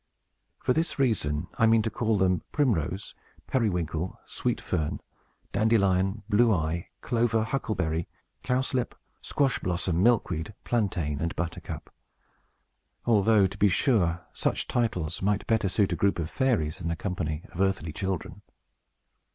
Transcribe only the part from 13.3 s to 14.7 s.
to be sure, such